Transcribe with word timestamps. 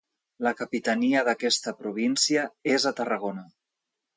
La 0.45 0.53
capitania 0.61 1.21
d'aquesta 1.27 1.73
província 1.81 2.47
és 2.79 2.89
a 2.89 2.95
Tarragona. 3.03 3.47